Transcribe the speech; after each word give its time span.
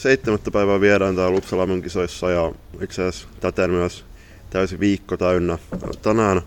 seitsemättä 0.00 0.50
päivää 0.50 0.80
viedään 0.80 1.16
täällä 1.16 1.38
Uppsala 1.38 1.66
kisoissa 1.82 2.30
ja 2.30 2.52
itse 2.80 3.02
asiassa 3.02 3.28
täten 3.40 3.70
myös 3.70 4.04
täysi 4.50 4.80
viikko 4.80 5.16
täynnä. 5.16 5.58
Tänään 6.02 6.42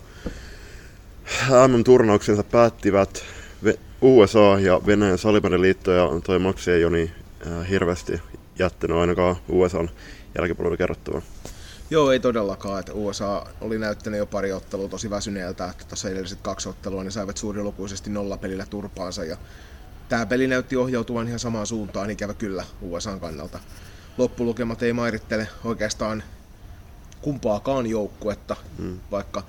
MM-turnauksensa 1.68 2.42
päättivät 2.42 3.24
USA 4.00 4.60
ja 4.60 4.80
Venäjän 4.86 5.18
salibändiliitto 5.18 5.90
ja 5.90 6.08
toi 6.24 6.38
Maxi 6.38 6.70
ei 6.70 6.84
ole 6.84 6.96
niin 6.96 7.10
hirveästi 7.70 8.20
jättänyt 8.58 8.96
ainakaan 8.96 9.36
USAn 9.48 9.90
jälkipuolella 10.38 10.76
kerrottavaa. 10.76 11.22
Joo, 11.90 12.12
ei 12.12 12.20
todellakaan. 12.20 12.80
Että 12.80 12.92
USA 12.92 13.46
oli 13.60 13.78
näyttänyt 13.78 14.18
jo 14.18 14.26
pari 14.26 14.52
ottelua 14.52 14.88
tosi 14.88 15.10
väsyneeltä, 15.10 15.68
että 15.70 15.84
tuossa 15.88 16.10
edelliset 16.10 16.38
kaksi 16.42 16.68
ottelua 16.68 17.02
niin 17.02 17.12
saivat 17.12 17.36
suurilukuisesti 17.36 18.10
nollapelillä 18.10 18.66
turpaansa. 18.70 19.24
Ja 19.24 19.36
tämä 20.08 20.26
peli 20.26 20.46
näytti 20.46 20.76
ohjautuvan 20.76 21.26
ihan 21.26 21.38
samaan 21.38 21.66
suuntaan, 21.66 22.10
ikävä 22.10 22.34
kyllä 22.34 22.64
USAn 22.80 23.20
kannalta. 23.20 23.58
Loppulukemat 24.18 24.82
ei 24.82 24.92
mairittele 24.92 25.48
oikeastaan 25.64 26.22
kumpaakaan 27.22 27.86
joukkuetta, 27.86 28.56
hmm. 28.78 29.00
vaikka 29.10 29.42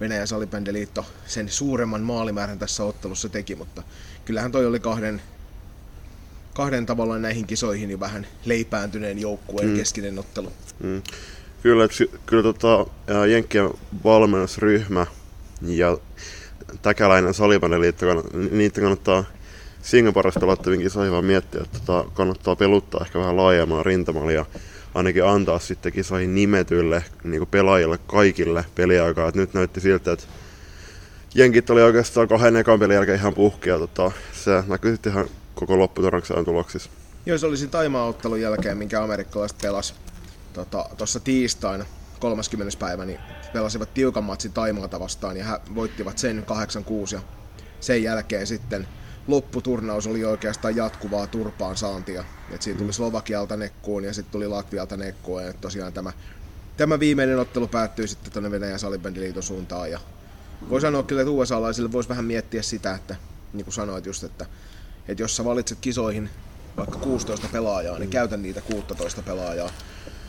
Venäjän 0.00 0.28
salibändiliitto 0.28 1.06
sen 1.26 1.48
suuremman 1.48 2.00
maalimäärän 2.00 2.58
tässä 2.58 2.84
ottelussa 2.84 3.28
teki, 3.28 3.54
mutta 3.54 3.82
kyllähän 4.24 4.52
toi 4.52 4.66
oli 4.66 4.80
kahden, 4.80 5.22
kahden 6.54 6.86
tavallaan 6.86 7.22
näihin 7.22 7.46
kisoihin 7.46 7.88
niin 7.88 8.00
vähän 8.00 8.26
leipääntyneen 8.44 9.18
joukkueen 9.18 9.68
hmm. 9.68 9.76
keskinen 9.76 10.18
ottelu. 10.18 10.52
Hmm. 10.82 11.02
Kyllä, 11.62 11.88
kyllä 12.26 12.42
tota, 12.42 12.86
Jenkkien 13.28 13.70
valmennusryhmä 14.04 15.06
ja 15.62 15.98
Täkäläinen 16.82 17.34
salibändiliitto, 17.34 18.06
niitä 18.50 18.80
kannattaa 18.80 19.24
Singaporesta 19.82 20.40
pelattaviin 20.40 20.80
kisoihin 20.80 21.12
vaan 21.12 21.24
miettiä, 21.24 21.60
että 21.64 21.78
tota, 21.78 22.10
kannattaa 22.14 22.56
peluttaa 22.56 23.00
ehkä 23.04 23.18
vähän 23.18 23.36
laajemmalla 23.36 23.82
rintamalla 23.82 24.32
ja 24.32 24.46
ainakin 24.94 25.24
antaa 25.24 25.58
sitten 25.58 25.92
kisoihin 25.92 26.34
nimetyille 26.34 27.04
niin 27.24 27.46
pelaajille 27.46 27.98
kaikille 28.06 28.64
peliaikaa. 28.74 29.28
Et 29.28 29.34
nyt 29.34 29.54
näytti 29.54 29.80
siltä, 29.80 30.12
että 30.12 30.24
jenkit 31.34 31.70
oli 31.70 31.82
oikeastaan 31.82 32.28
kahden 32.28 32.56
ekan 32.56 32.78
pelin 32.78 32.94
jälkeen 32.94 33.18
ihan 33.18 33.34
puhkia. 33.34 33.78
Tota, 33.78 34.12
se 34.32 34.64
näkyy 34.66 34.92
sitten 34.92 35.12
ihan 35.12 35.28
koko 35.54 35.78
lopputornakseen 35.78 36.44
tuloksissa. 36.44 36.90
Joo, 37.26 37.38
se 37.38 37.46
olisi 37.46 37.68
taimaottelun 37.68 38.40
jälkeen, 38.40 38.78
minkä 38.78 39.02
amerikkalaiset 39.02 39.58
pelas 39.62 39.94
tuossa 40.52 40.90
tota, 40.96 41.24
tiistaina 41.24 41.84
30. 42.20 42.78
päivä, 42.78 43.04
niin 43.04 43.20
pelasivat 43.52 43.94
tiukan 43.94 44.24
matsi 44.24 44.48
Taimaata 44.48 45.00
vastaan 45.00 45.36
ja 45.36 45.44
he 45.44 45.74
voittivat 45.74 46.18
sen 46.18 46.44
8-6 47.10 47.14
ja 47.14 47.20
sen 47.80 48.02
jälkeen 48.02 48.46
sitten 48.46 48.86
lopputurnaus 49.30 50.06
oli 50.06 50.24
oikeastaan 50.24 50.76
jatkuvaa 50.76 51.26
turpaan 51.26 51.76
saantia. 51.76 52.24
Et 52.50 52.62
siinä 52.62 52.78
tuli 52.78 52.92
Slovakialta 52.92 53.56
nekkuun 53.56 54.04
ja 54.04 54.14
sitten 54.14 54.32
tuli 54.32 54.48
Latvialta 54.48 54.96
nekkuun. 54.96 55.42
Ja 55.42 55.52
tosiaan 55.52 55.92
tämä, 55.92 56.12
tämä 56.76 57.00
viimeinen 57.00 57.38
ottelu 57.38 57.66
päättyi 57.66 58.08
sitten 58.08 58.32
tuonne 58.32 58.50
Venäjän 58.50 58.78
salibändiliiton 58.78 59.42
suuntaan. 59.42 59.90
Ja 59.90 60.00
voi 60.70 60.80
sanoa 60.80 61.02
kyllä, 61.02 61.22
että 61.22 61.32
USA-laisille 61.32 61.92
voisi 61.92 62.08
vähän 62.08 62.24
miettiä 62.24 62.62
sitä, 62.62 62.94
että 62.94 63.16
niin 63.52 63.64
kuin 63.64 63.74
sanoit 63.74 64.06
just, 64.06 64.24
että, 64.24 64.46
että 65.08 65.22
jos 65.22 65.36
sä 65.36 65.44
valitset 65.44 65.78
kisoihin 65.80 66.30
vaikka 66.76 66.98
16 66.98 67.48
pelaajaa, 67.52 67.98
niin 67.98 68.10
käytä 68.10 68.36
niitä 68.36 68.60
16 68.60 69.22
pelaajaa 69.22 69.70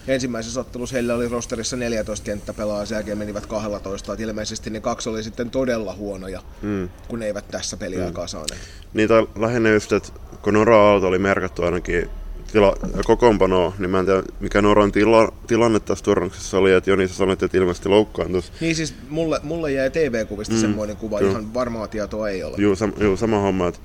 ensimmäisessä 0.07 0.59
ottelussa 0.59 0.94
heillä 0.94 1.16
oli 1.16 1.27
rosterissa 1.27 1.77
14 1.77 2.25
kenttäpelaajaa, 2.25 2.85
sen 2.85 2.95
jälkeen 2.95 3.17
menivät 3.17 3.45
12. 3.45 4.13
Että 4.13 4.23
ilmeisesti 4.23 4.69
ne 4.69 4.80
kaksi 4.80 5.09
oli 5.09 5.23
sitten 5.23 5.49
todella 5.49 5.93
huonoja, 5.93 6.41
mm. 6.61 6.89
kun 7.08 7.19
ne 7.19 7.25
eivät 7.25 7.47
tässä 7.47 7.77
peliaikaa 7.77 8.25
mm. 8.25 8.30
saaneet. 8.30 8.61
Niitä 8.93 9.13
lähinnä 9.35 9.69
just, 9.69 9.91
että 9.91 10.09
kun 10.41 10.53
Nora 10.53 10.77
Aalto 10.77 11.08
oli 11.08 11.19
merkattu 11.19 11.63
ainakin 11.63 12.09
tila, 12.52 12.77
kokoonpanoa, 13.05 13.73
niin 13.80 13.89
mä 13.89 13.99
en 13.99 14.05
tiedä 14.05 14.23
mikä 14.39 14.61
Noran 14.61 14.92
tila, 14.92 15.33
tilanne 15.48 15.80
tässä 15.80 16.03
turnauksessa 16.03 16.58
oli, 16.58 16.73
että 16.73 16.89
Joni 16.89 17.08
sä 17.08 17.14
sanoit, 17.14 17.43
että 17.43 17.58
ilmeisesti 17.58 17.89
loukkaantus. 17.89 18.52
Niin 18.61 18.76
siis 18.76 18.95
mulle, 19.09 19.39
mulle 19.43 19.71
jäi 19.71 19.89
TV-kuvista 19.89 20.53
mm, 20.53 20.61
semmoinen 20.61 20.97
kuva, 20.97 21.17
kyllä. 21.17 21.31
ihan 21.31 21.53
varmaa 21.53 21.87
tietoa 21.87 22.30
ei 22.30 22.43
ole. 22.43 22.55
Joo, 22.58 22.76
sam, 22.76 22.93
juu, 22.99 23.17
sama 23.17 23.39
homma, 23.39 23.67
että 23.67 23.80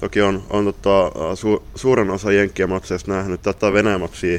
toki 0.00 0.22
on, 0.22 0.42
on 0.50 0.64
tota, 0.64 1.12
su, 1.34 1.62
suuren 1.74 2.10
osa 2.10 2.32
Jenkkiä 2.32 2.66
matseista 2.66 3.12
nähnyt 3.12 3.42
tätä 3.42 3.72
Venäjä 3.72 3.98
matsia, 3.98 4.38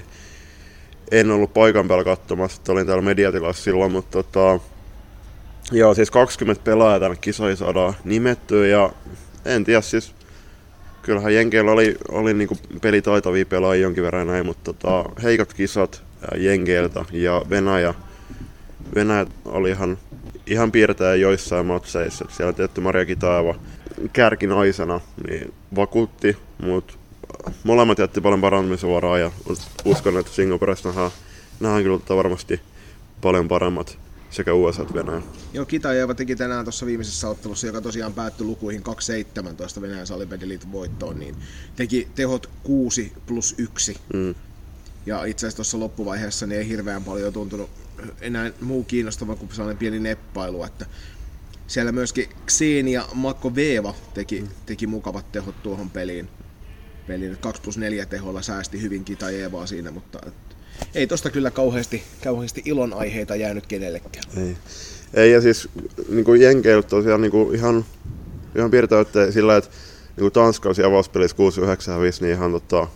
en 1.12 1.32
ollut 1.32 1.54
paikan 1.54 1.88
päällä 1.88 2.04
katsomassa, 2.04 2.58
että 2.60 2.72
olin 2.72 2.88
täällä 2.88 3.02
mediatilassa 3.02 3.64
silloin, 3.64 3.92
mutta 3.92 4.24
tota, 4.24 4.60
joo, 5.72 5.94
siis 5.94 6.12
20 6.12 6.64
pelaajaa 6.64 7.00
tänne 7.00 7.18
kisoihin 7.22 7.58
saadaan 7.58 7.94
nimettyä 8.04 8.68
ja 8.68 8.90
en 9.46 9.64
tiedä 9.64 9.82
siis, 9.82 10.14
kyllähän 11.02 11.34
Jenkeillä 11.36 11.72
oli, 11.72 11.98
oli 12.10 12.34
niinku 12.34 12.58
pelitaitavia 12.82 13.46
pelaajia 13.46 13.84
jonkin 13.84 14.04
verran 14.04 14.28
näin, 14.28 14.46
mutta 14.46 14.74
tota, 14.74 15.10
heikot 15.24 15.54
kisat 15.54 16.04
Jenkeiltä 16.38 17.06
ja 17.12 17.42
Venäjä, 17.50 17.94
Venäjä 18.96 19.26
oli 19.46 19.70
ihan, 19.70 19.98
ihan 20.48 20.72
piirtäjä 20.72 21.16
joissain 21.16 21.66
matseissa. 21.66 22.26
Siellä 22.30 22.54
tietty 22.54 22.82
Maria 22.82 23.06
Kitaeva 23.06 23.56
kärkinaisena 24.14 25.02
niin 25.28 25.54
vakuutti, 25.76 26.38
mutta 26.62 26.94
molemmat 27.64 28.00
jätti 28.00 28.22
paljon 28.22 28.42
parantumisvaraa 28.42 29.18
ja 29.18 29.32
uskon, 29.86 30.20
että 30.20 30.32
Singaporesta 30.32 30.90
nähdään, 30.90 31.12
nähdään 31.60 31.84
kyllä 31.84 32.00
varmasti 32.10 32.62
paljon 33.22 33.48
paremmat 33.48 33.98
sekä 34.30 34.54
USA 34.54 34.82
että 34.82 34.94
Venäjä. 34.94 35.22
Joo, 35.54 35.66
Kitajeva 35.66 36.14
teki 36.14 36.36
tänään 36.36 36.66
tuossa 36.66 36.86
viimeisessä 36.86 37.30
ottelussa, 37.30 37.68
joka 37.68 37.82
tosiaan 37.82 38.14
päättyi 38.14 38.48
lukuihin 38.48 38.84
2-17 39.78 39.82
Venäjän 39.82 40.08
salibändiliiton 40.08 40.72
voittoon, 40.72 41.20
niin 41.20 41.36
teki 41.76 42.08
tehot 42.16 42.50
6 42.64 43.14
plus 43.26 43.56
1. 43.58 43.98
Mm. 44.14 44.36
Ja 45.06 45.26
itse 45.26 45.48
asiassa 45.48 45.56
tuossa 45.56 45.80
loppuvaiheessa 45.80 46.48
niin 46.48 46.60
ei 46.60 46.68
hirveän 46.68 47.04
paljon 47.04 47.34
tuntunut 47.34 47.70
enää 48.22 48.52
muu 48.62 48.84
kiinnostava 48.84 49.36
kuin 49.36 49.50
sellainen 49.54 49.78
pieni 49.78 50.00
neppailu, 50.00 50.64
että 50.64 50.86
siellä 51.68 51.92
myöskin 51.92 52.30
Xenia 52.48 53.06
Makko 53.14 53.56
Veeva 53.56 53.94
teki, 54.14 54.42
mm. 54.42 54.48
teki 54.66 54.88
mukavat 54.88 55.32
tehot 55.32 55.64
tuohon 55.64 55.90
peliin 55.90 56.30
peli 57.08 57.32
2 57.40 57.62
plus 57.62 57.78
4 57.78 58.06
teholla 58.06 58.42
säästi 58.42 58.82
hyvin 58.82 59.06
Kita 59.06 59.30
Eevaa 59.30 59.66
siinä, 59.66 59.92
mutta 59.92 60.20
ei 60.96 61.08
tosta 61.08 61.30
kyllä 61.30 61.52
kauheasti, 61.52 62.04
kauheasti 62.24 62.62
ilon 62.66 62.94
aiheita 62.94 63.36
jäänyt 63.36 63.68
kenellekään. 63.68 64.26
Ei. 64.38 64.58
Ei, 65.14 65.32
ja 65.32 65.42
siis 65.42 65.70
niin 66.10 66.26
kuin 66.26 66.42
Jenkeiltä 66.42 66.88
tosiaan 66.88 67.22
niin 67.22 67.32
kuin 67.32 67.56
ihan, 67.56 67.86
ihan 68.56 68.72
piirtäytte 68.72 69.32
sillä, 69.32 69.58
että 69.58 69.70
niin 70.08 70.24
kuin 70.24 70.32
Tanska 70.32 70.70
olisi 70.70 70.84
avauspelissä 70.84 71.38
6-9-5, 71.38 72.22
niin 72.22 72.34
ihan, 72.34 72.52
tota, 72.52 72.88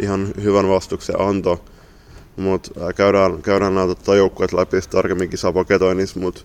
ihan 0.00 0.28
hyvän 0.42 0.68
vastuksen 0.68 1.20
anto. 1.20 1.64
Mutta 2.36 2.92
käydään, 2.92 3.42
käydään 3.42 3.74
nämä 3.74 3.86
tota, 3.86 4.16
joukkueet 4.16 4.52
läpi 4.52 4.76
tarkemmin 4.90 5.30
kisapaketoinnissa, 5.30 6.20
mutta 6.20 6.40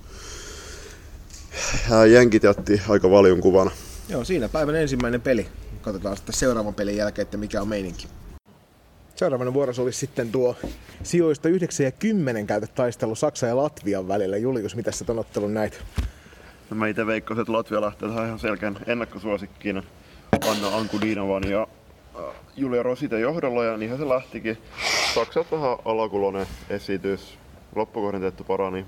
Jenkit 2.11 2.43
jätti 2.43 2.81
aika 2.89 3.11
valjun 3.11 3.41
kuvana. 3.41 3.71
Joo, 4.09 4.23
siinä 4.23 4.49
päivän 4.49 4.75
ensimmäinen 4.75 5.21
peli 5.21 5.47
katsotaan 5.81 6.17
sitten 6.17 6.35
seuraavan 6.35 6.73
pelin 6.73 6.97
jälkeen, 6.97 7.23
että 7.23 7.37
mikä 7.37 7.61
on 7.61 7.67
meininki. 7.67 8.07
Seuraavana 9.15 9.53
vuorossa 9.53 9.81
olisi 9.81 9.99
sitten 9.99 10.31
tuo 10.31 10.55
sijoista 11.03 11.49
9 11.49 11.83
ja 11.83 11.91
10 11.91 12.47
käytä 12.47 12.67
taistelu 12.67 13.15
Saksan 13.15 13.49
ja 13.49 13.57
Latvian 13.57 14.07
välillä. 14.07 14.37
Julius, 14.37 14.75
mitä 14.75 14.91
sä 14.91 15.05
ton 15.05 15.19
ottelun 15.19 15.53
näit? 15.53 15.83
No 16.69 16.77
mä 16.77 16.87
itse 16.87 17.05
veikkasin, 17.05 17.41
että 17.41 17.53
Latvia 17.53 17.81
lähtee 17.81 18.09
tähän 18.09 18.25
ihan 18.25 18.39
selkeän 18.39 18.77
ennakkosuosikkina 18.87 19.83
Anna 20.49 20.77
Ankudinovan 20.77 21.43
ja 21.49 21.67
äh, 22.19 22.23
Julia 22.55 22.83
Rosite 22.83 23.19
johdolla 23.19 23.63
ja 23.63 23.77
niinhän 23.77 23.99
se 23.99 24.09
lähtikin. 24.09 24.57
Saksalta 25.13 25.55
vähän 25.55 25.77
alakulonen 25.85 26.47
esitys. 26.69 27.37
Loppukohden 27.75 28.21
tehty 28.21 28.43
parani. 28.43 28.85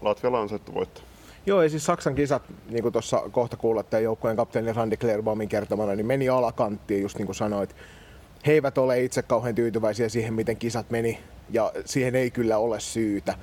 Latvialla 0.00 0.40
on 0.40 0.48
voitto. 0.74 1.00
Joo, 1.46 1.62
ja 1.62 1.68
siis 1.68 1.86
Saksan 1.86 2.14
kisat, 2.14 2.42
niin 2.70 2.82
kuin 2.82 2.92
tuossa 2.92 3.22
kohta 3.32 3.56
kuulette 3.56 4.00
joukkueen 4.00 4.36
kapteeni 4.36 4.72
Randy 4.72 4.96
Klerbomin 4.96 5.48
kertomana, 5.48 5.94
niin 5.94 6.06
meni 6.06 6.28
alakanttiin, 6.28 7.02
just 7.02 7.18
niin 7.18 7.26
kuin 7.26 7.36
sanoit. 7.36 7.76
He 8.46 8.52
eivät 8.52 8.78
ole 8.78 9.02
itse 9.02 9.22
kauhean 9.22 9.54
tyytyväisiä 9.54 10.08
siihen, 10.08 10.34
miten 10.34 10.56
kisat 10.56 10.90
meni, 10.90 11.18
ja 11.50 11.72
siihen 11.84 12.14
ei 12.14 12.30
kyllä 12.30 12.58
ole 12.58 12.80
syytä. 12.80 13.34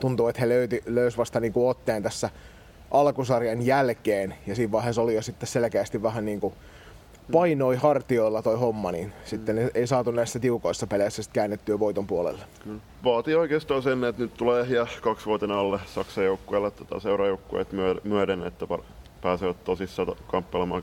Tuntuu, 0.00 0.28
että 0.28 0.40
he 0.40 0.48
löyti, 0.48 0.82
löys 0.86 1.18
vasta 1.18 1.40
niin 1.40 1.52
kuin 1.52 1.68
otteen 1.68 2.02
tässä 2.02 2.30
alkusarjan 2.90 3.66
jälkeen, 3.66 4.34
ja 4.46 4.54
siinä 4.54 4.72
vaiheessa 4.72 5.02
oli 5.02 5.14
jo 5.14 5.22
sitten 5.22 5.46
selkeästi 5.46 6.02
vähän 6.02 6.24
niin 6.24 6.40
kuin 6.40 6.54
painoi 7.32 7.76
hartioilla 7.76 8.42
toi 8.42 8.58
homma, 8.58 8.92
niin 8.92 9.12
sitten 9.24 9.70
ei 9.74 9.86
saatu 9.86 10.10
näissä 10.10 10.38
tiukoissa 10.38 10.86
peleissä 10.86 11.22
sitten 11.22 11.40
käännettyä 11.40 11.78
voiton 11.78 12.06
puolelle. 12.06 12.44
Kyllä. 12.64 12.80
Vaatii 13.04 13.34
oikeastaan 13.34 13.82
sen, 13.82 14.04
että 14.04 14.22
nyt 14.22 14.34
tulee 14.34 14.66
ja 14.66 14.86
kaksi 15.00 15.26
vuoten 15.26 15.50
alle 15.50 15.80
Saksan 15.86 16.24
joukkueelle 16.24 16.70
tätä 16.70 17.00
seuraajoukkueet 17.00 17.68
myöden, 18.04 18.46
että 18.46 18.66
pääsevät 19.20 19.64
tosissaan 19.64 20.16
kamppailemaan 20.26 20.82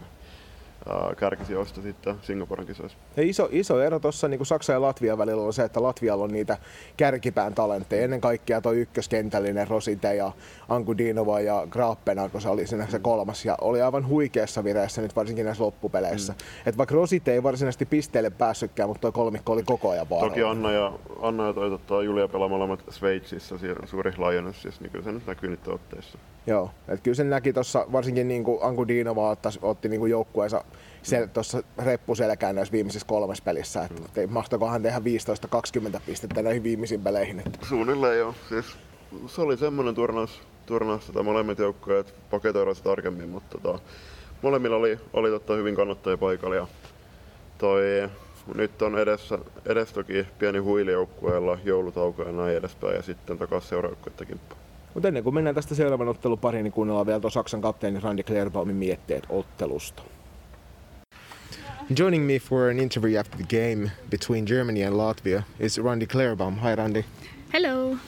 kärkisijoista 1.17 1.81
sitten 1.81 2.15
Singaporen 2.21 2.67
kisoissa. 2.67 2.97
Ja 3.17 3.23
iso, 3.23 3.49
iso 3.51 3.81
ero 3.81 3.99
tuossa 3.99 4.27
niin 4.27 4.45
Saksan 4.45 4.73
ja 4.73 4.81
Latvian 4.81 5.17
välillä 5.17 5.43
on 5.43 5.53
se, 5.53 5.63
että 5.63 5.83
Latvialla 5.83 6.23
on 6.23 6.31
niitä 6.31 6.57
kärkipään 6.97 7.53
talentteja. 7.53 8.03
Ennen 8.03 8.21
kaikkea 8.21 8.61
tuo 8.61 8.71
ykköskentällinen 8.71 9.67
Rosite 9.67 10.15
ja 10.15 10.31
Ankudinova 10.69 11.39
ja 11.39 11.67
Grappena, 11.69 12.29
kun 12.29 12.41
se 12.41 12.49
oli 12.49 12.67
siinä 12.67 12.87
se 12.87 12.99
kolmas. 12.99 13.45
Ja 13.45 13.57
oli 13.61 13.81
aivan 13.81 14.07
huikeassa 14.07 14.63
vireessä 14.63 15.01
nyt 15.01 15.15
varsinkin 15.15 15.45
näissä 15.45 15.63
loppupeleissä. 15.63 16.33
Mm. 16.33 16.69
Et 16.69 16.77
vaikka 16.77 16.95
Rosite 16.95 17.33
ei 17.33 17.43
varsinaisesti 17.43 17.85
pisteelle 17.85 18.29
päässytkään, 18.29 18.89
mutta 18.89 19.01
tuo 19.01 19.11
kolmikko 19.11 19.53
oli 19.53 19.63
koko 19.63 19.89
ajan 19.89 20.09
vaaralla. 20.09 20.29
Toki 20.29 20.43
Anna 20.43 20.71
ja, 20.71 20.93
Anna 21.21 21.47
ja 21.47 21.53
toi 21.53 21.69
tota, 21.69 22.03
Julia 22.03 22.27
pelaa 22.27 22.47
molemmat 22.47 22.83
Sveitsissä, 22.89 23.55
suuri 23.85 24.11
Lionesissa, 24.17 24.81
niin 24.81 24.91
kyllä 24.91 25.05
se 25.05 25.11
nyt 25.11 25.27
näkyy 25.27 25.49
nyt 25.49 25.67
otteissa. 25.67 26.17
Joo, 26.47 26.69
että 26.87 27.03
kyllä 27.03 27.15
sen 27.15 27.29
näki 27.29 27.53
tuossa, 27.53 27.85
varsinkin 27.91 28.27
niin 28.27 28.43
kuin 28.43 28.59
Anku 28.61 28.87
Dinova 28.87 29.29
otti, 29.29 29.49
otti 29.61 29.89
niin 29.89 29.99
kuin 29.99 30.11
joukkueensa 30.11 30.63
sel, 31.05 31.27
tuossa 31.27 31.63
reppuselkään 31.77 32.55
näissä 32.55 32.71
viimeisissä 32.71 33.07
kolmessa 33.07 33.43
pelissä, 33.43 33.83
että 33.83 34.01
mm. 34.01 34.07
Te, 34.13 34.27
mahtoikohan 34.27 34.81
tehdä 34.81 35.01
15-20 35.97 35.99
pistettä 36.05 36.41
näihin 36.41 36.63
viimeisiin 36.63 37.01
peleihin. 37.01 37.39
Että. 37.39 37.65
Suunnilleen 37.65 38.17
joo, 38.17 38.35
siis 38.49 38.65
se 39.27 39.41
oli 39.41 39.57
semmoinen 39.57 39.95
turnaus, 39.95 40.41
turnaus 40.65 41.05
tota, 41.05 41.23
molemmat 41.23 41.59
joukkueet 41.59 42.13
paketoivat 42.29 42.83
tarkemmin, 42.83 43.29
mutta 43.29 43.57
tota, 43.57 43.79
molemmilla 44.41 44.75
oli, 44.75 44.99
oli 45.13 45.29
tota, 45.29 45.53
hyvin 45.53 45.75
kannattajia 45.75 46.17
paikalla 46.17 46.55
ja 46.55 46.67
toi, 47.57 48.09
nyt 48.55 48.81
on 48.81 48.99
edessä, 48.99 49.39
edessä 49.65 49.95
toki 49.95 50.27
pieni 50.39 50.59
huilijoukkueella 50.59 51.57
joulutauko 51.63 52.23
ja 52.23 52.31
näin 52.31 52.57
edespäin 52.57 52.95
ja 52.95 53.01
sitten 53.01 53.37
takaisin 53.37 53.69
seuraajoukkuetta 53.69 54.25
kimppaan. 54.25 54.61
Mutta 54.93 55.07
ennen 55.07 55.23
kuin 55.23 55.33
mennään 55.33 55.55
tästä 55.55 55.75
seuraavan 55.75 56.07
ottelun 56.07 56.39
pariin, 56.39 56.63
niin 56.63 56.71
kuunnellaan 56.71 57.07
vielä 57.07 57.19
tuon 57.19 57.31
Saksan 57.31 57.61
kapteeni 57.61 57.99
Randy 57.99 58.23
Klerbaumin 58.23 58.75
mietteet 58.75 59.23
ottelusta. 59.29 60.03
Joining 61.93 62.25
me 62.25 62.39
for 62.39 62.69
an 62.69 62.79
interview 62.79 63.17
after 63.17 63.37
the 63.37 63.43
game 63.43 63.91
between 64.09 64.45
Germany 64.45 64.81
and 64.81 64.95
Latvia 64.95 65.45
is 65.59 65.77
Randy 65.77 66.07
Klerbaum. 66.07 66.57
Hi, 66.57 66.73
Randy. 66.73 67.03
Hello. 67.51 67.99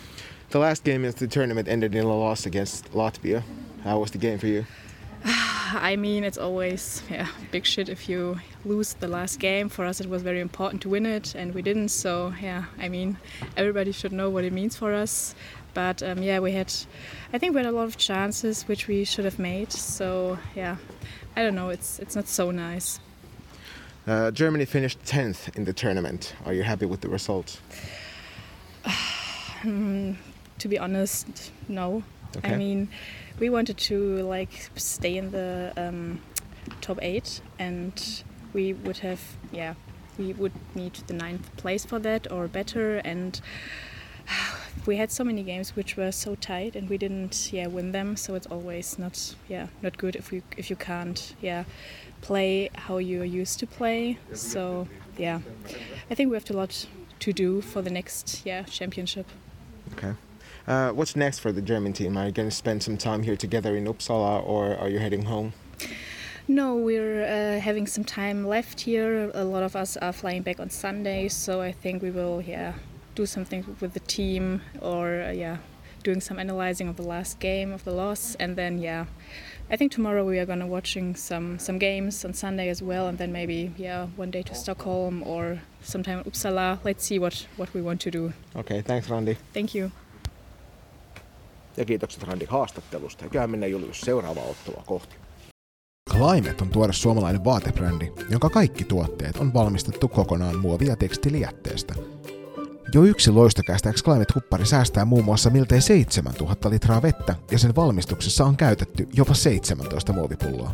The 0.50 0.60
last 0.60 0.84
game 0.84 1.06
of 1.06 1.16
the 1.16 1.28
tournament 1.28 1.68
ended 1.68 1.94
in 1.94 2.06
a 2.06 2.18
loss 2.18 2.46
against 2.46 2.92
Latvia. 2.94 3.44
How 3.84 4.00
was 4.00 4.12
the 4.12 4.18
game 4.18 4.40
for 4.40 4.48
you? 4.48 4.66
I 5.26 5.96
mean, 5.96 6.24
it's 6.24 6.38
always 6.38 7.04
yeah 7.10 7.28
big 7.52 7.66
shit 7.66 7.90
if 7.90 8.10
you 8.10 8.40
lose 8.66 8.94
the 8.94 9.08
last 9.08 9.40
game. 9.40 9.70
For 9.70 9.86
us, 9.86 10.00
it 10.00 10.10
was 10.10 10.22
very 10.22 10.40
important 10.40 10.82
to 10.84 10.90
win 10.90 11.06
it, 11.06 11.36
and 11.36 11.54
we 11.54 11.62
didn't. 11.62 11.90
So 11.90 12.34
yeah, 12.42 12.66
I 12.80 12.90
mean, 12.90 13.18
everybody 13.56 13.92
should 13.92 14.12
know 14.12 14.30
what 14.30 14.44
it 14.44 14.54
means 14.54 14.76
for 14.76 14.94
us. 14.94 15.36
But 15.74 16.02
um, 16.02 16.24
yeah, 16.24 16.40
we 16.40 16.54
had, 16.54 16.74
I 17.32 17.38
think 17.38 17.54
we 17.54 17.62
had 17.62 17.70
a 17.70 17.76
lot 17.76 17.86
of 17.86 17.98
chances 17.98 18.68
which 18.68 18.88
we 18.88 19.04
should 19.04 19.26
have 19.26 19.38
made. 19.38 19.72
So 19.72 20.40
yeah, 20.56 20.78
I 21.36 21.44
don't 21.44 21.56
know. 21.56 21.70
It's 21.70 22.00
it's 22.00 22.16
not 22.16 22.28
so 22.28 22.52
nice. 22.52 23.00
Uh, 24.08 24.32
Germany 24.32 24.66
finished 24.66 25.04
tenth 25.06 25.56
in 25.58 25.66
the 25.66 25.74
tournament. 25.74 26.34
Are 26.46 26.54
you 26.54 26.64
happy 26.64 26.86
with 26.86 27.02
the 27.02 27.10
result? 27.10 27.60
um, 29.64 30.18
to 30.60 30.68
be 30.68 30.80
honest, 30.80 31.52
no. 31.68 32.04
Okay. 32.38 32.54
I 32.54 32.58
mean, 32.58 32.90
we 33.40 33.50
wanted 33.50 33.78
to 33.78 34.24
like 34.24 34.72
stay 34.76 35.18
in 35.18 35.32
the 35.32 35.74
um, 35.76 36.22
top 36.80 37.00
eight, 37.02 37.42
and 37.60 38.24
we 38.54 38.74
would 38.74 38.98
have 39.00 39.22
yeah 39.52 39.74
we 40.18 40.34
would 40.34 40.54
need 40.76 40.94
the 41.08 41.14
ninth 41.14 41.56
place 41.58 41.86
for 41.86 42.00
that 42.00 42.32
or 42.32 42.48
better 42.48 42.98
and 42.98 43.40
we 44.86 44.98
had 44.98 45.12
so 45.12 45.24
many 45.24 45.44
games 45.44 45.76
which 45.76 45.98
were 45.98 46.12
so 46.12 46.36
tight 46.36 46.76
and 46.76 46.90
we 46.90 46.98
didn't 46.98 47.52
yeah 47.52 47.68
win 47.68 47.92
them 47.92 48.16
so 48.16 48.36
it's 48.36 48.48
always 48.48 48.98
not 48.98 49.36
yeah 49.48 49.68
not 49.82 49.98
good 49.98 50.16
if 50.16 50.32
you 50.32 50.42
if 50.58 50.70
you 50.70 50.76
can't 50.76 51.36
yeah 51.42 51.64
play 52.22 52.70
how 52.74 52.98
you're 52.98 53.26
used 53.26 53.60
to 53.60 53.68
play 53.68 54.18
so 54.34 54.88
yeah 55.18 55.40
i 56.10 56.16
think 56.16 56.30
we 56.30 56.36
have 56.36 56.50
a 56.50 56.54
lot 56.54 56.88
to 57.20 57.34
do 57.34 57.62
for 57.62 57.82
the 57.82 57.90
next 57.90 58.46
yeah 58.46 58.64
championship 58.64 59.28
okay 59.94 60.14
uh, 60.68 60.92
what's 60.92 61.16
next 61.16 61.40
for 61.40 61.54
the 61.54 61.62
German 61.62 61.94
team? 61.94 62.18
Are 62.18 62.26
you 62.26 62.32
going 62.34 62.50
to 62.50 62.56
spend 62.56 62.84
some 62.84 62.98
time 62.98 63.24
here 63.24 63.38
together 63.38 63.78
in 63.78 63.86
Uppsala 63.86 64.46
or 64.46 64.76
are 64.76 64.90
you 64.90 65.00
heading 65.00 65.24
home? 65.24 65.54
No, 66.50 66.76
we're 66.76 67.24
uh, 67.24 67.60
having 67.60 67.88
some 67.88 68.04
time 68.04 68.46
left 68.46 68.82
here. 68.82 69.32
A 69.34 69.46
lot 69.46 69.64
of 69.64 69.76
us 69.76 69.96
are 69.98 70.12
flying 70.12 70.42
back 70.42 70.60
on 70.60 70.70
Sunday, 70.70 71.30
so 71.30 71.62
I 71.62 71.72
think 71.72 72.02
we 72.02 72.12
will, 72.12 72.42
yeah, 72.42 72.74
do 73.18 73.26
something 73.26 73.66
with 73.82 73.94
the 73.94 74.00
team 74.00 74.62
or 74.82 75.22
uh, 75.22 75.32
yeah 75.32 75.58
doing 76.04 76.22
some 76.22 76.40
analyzing 76.40 76.88
of 76.90 76.96
the 76.96 77.04
last 77.04 77.40
game 77.40 77.74
of 77.74 77.84
the 77.84 77.92
loss. 77.92 78.36
And 78.40 78.56
then 78.56 78.78
yeah 78.78 79.06
I 79.70 79.78
think 79.78 79.92
tomorrow 79.92 80.24
we 80.24 80.40
are 80.40 80.46
going 80.46 80.60
to 80.60 80.68
watching 80.68 81.16
some 81.16 81.60
some 81.60 81.80
games 81.80 82.26
on 82.26 82.34
Sunday 82.34 82.70
as 82.70 82.82
well. 82.82 83.08
And 83.08 83.18
then 83.18 83.32
maybe 83.32 83.72
yeah 83.78 84.08
one 84.18 84.32
day 84.32 84.44
to 84.44 84.56
Stockholm 84.56 85.24
or 85.24 85.58
sometime 85.82 86.24
Uppsala. 86.24 86.78
Let's 86.86 87.04
see 87.08 87.20
what 87.20 87.48
what 87.58 87.70
we 87.74 87.82
want 87.82 88.02
to 88.02 88.12
do. 88.12 88.32
Okay 88.56 88.82
thanks 88.82 89.10
Randy 89.10 89.38
thank 89.54 89.76
you. 89.76 89.92
Ja 91.78 91.86
kiitokset 91.86 92.24
Randy 92.24 92.46
haastattelusta. 92.50 93.26
Ja 93.34 93.48
mennä 93.48 93.68
Julius 93.68 94.02
seuraavaa 94.02 94.44
ottelua 94.44 94.84
kohti. 94.86 95.16
Climate 96.12 96.64
on 96.64 96.70
tuore 96.70 96.94
suomalainen 96.94 97.44
vaatebrändi, 97.44 98.12
jonka 98.30 98.50
kaikki 98.50 98.84
tuotteet 98.84 99.38
on 99.38 99.54
valmistettu 99.54 100.08
kokonaan 100.08 100.60
muovia 100.60 100.96
tekstilijätteestä– 100.96 101.94
jo 102.94 103.04
yksi 103.04 103.32
loistokästä 103.32 103.92
Climate-huppari 103.92 104.66
säästää 104.66 105.06
muun 105.06 105.26
muassa 105.26 105.50
miltei 105.50 105.82
7000 105.82 106.70
litraa 106.70 107.02
vettä 107.02 107.36
ja 107.52 107.60
sen 107.60 107.76
valmistuksessa 107.76 108.46
on 108.46 108.58
käytetty 108.58 109.08
jopa 109.14 109.34
17 109.34 110.14
muovipulloa. 110.14 110.72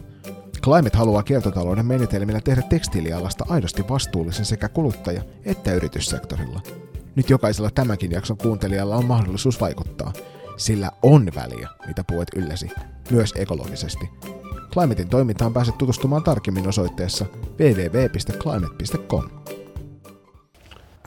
Climate 0.62 0.98
haluaa 0.98 1.24
kiertotalouden 1.24 1.86
menetelmillä 1.86 2.42
tehdä 2.42 2.62
tekstiilialasta 2.62 3.46
aidosti 3.50 3.90
vastuullisen 3.90 4.46
sekä 4.46 4.70
kuluttaja- 4.70 5.24
että 5.46 5.74
yrityssektorilla. 5.74 6.62
Nyt 7.16 7.30
jokaisella 7.30 7.70
tämänkin 7.70 8.12
jakson 8.12 8.38
kuuntelijalla 8.38 8.96
on 8.96 9.06
mahdollisuus 9.06 9.62
vaikuttaa, 9.62 10.14
sillä 10.58 10.92
on 11.02 11.32
väliä, 11.36 11.70
mitä 11.88 12.04
puet 12.04 12.28
ylläsi, 12.36 12.72
myös 13.10 13.34
ekologisesti. 13.38 14.10
Climatein 14.74 15.10
toimintaan 15.10 15.54
pääset 15.54 15.78
tutustumaan 15.78 16.24
tarkemmin 16.24 16.68
osoitteessa 16.68 17.26
www.climate.com 17.60 19.30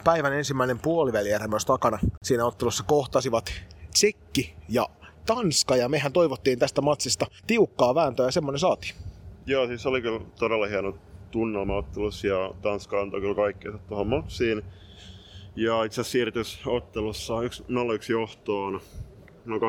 päivän 0.06 0.32
ensimmäinen 0.32 0.78
puolivälierä 0.78 1.48
myös 1.48 1.64
takana. 1.64 1.98
Siinä 2.22 2.46
ottelussa 2.46 2.84
kohtasivat 2.84 3.52
Tsekki 3.92 4.54
ja 4.68 4.88
Tanska 5.26 5.76
ja 5.76 5.88
mehän 5.88 6.12
toivottiin 6.12 6.58
tästä 6.58 6.82
matsista 6.82 7.26
tiukkaa 7.46 7.94
vääntöä 7.94 8.26
ja 8.26 8.30
semmonen 8.32 8.58
saatiin. 8.58 8.94
Joo, 9.46 9.66
siis 9.66 9.86
oli 9.86 10.02
kyllä 10.02 10.20
todella 10.38 10.66
hieno 10.66 10.98
tunnelma 11.30 11.76
ottelussa 11.76 12.26
ja 12.26 12.54
Tanska 12.62 13.00
antoi 13.00 13.20
kyllä 13.20 13.34
kaikkea 13.34 13.72
tuohon 13.88 14.06
matsiin. 14.06 14.62
Ja 15.56 15.84
itse 15.84 16.00
asiassa 16.00 16.12
siirtys 16.12 16.60
ottelussa 16.66 17.34
0-1 17.40 17.42
johtoon. 18.10 18.80
No 19.44 19.56
8-2-1 19.56 19.60